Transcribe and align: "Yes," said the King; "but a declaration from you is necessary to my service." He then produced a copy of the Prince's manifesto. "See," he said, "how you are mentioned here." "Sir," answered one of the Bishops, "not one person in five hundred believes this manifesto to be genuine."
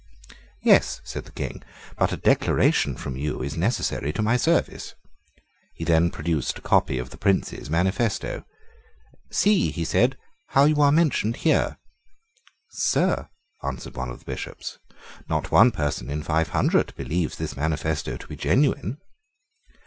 "Yes," 0.63 0.99
said 1.03 1.25
the 1.25 1.31
King; 1.31 1.61
"but 1.95 2.11
a 2.11 2.17
declaration 2.17 2.97
from 2.97 3.15
you 3.15 3.43
is 3.43 3.55
necessary 3.55 4.11
to 4.13 4.23
my 4.23 4.35
service." 4.35 4.95
He 5.75 5.83
then 5.83 6.09
produced 6.09 6.57
a 6.57 6.61
copy 6.61 6.97
of 6.97 7.11
the 7.11 7.19
Prince's 7.19 7.69
manifesto. 7.69 8.43
"See," 9.29 9.69
he 9.69 9.85
said, 9.85 10.17
"how 10.47 10.63
you 10.65 10.81
are 10.81 10.91
mentioned 10.91 11.35
here." 11.45 11.77
"Sir," 12.71 13.29
answered 13.61 13.95
one 13.95 14.09
of 14.09 14.17
the 14.17 14.25
Bishops, 14.25 14.79
"not 15.29 15.51
one 15.51 15.69
person 15.69 16.09
in 16.09 16.23
five 16.23 16.49
hundred 16.49 16.95
believes 16.95 17.37
this 17.37 17.55
manifesto 17.55 18.17
to 18.17 18.27
be 18.27 18.35
genuine." 18.35 18.97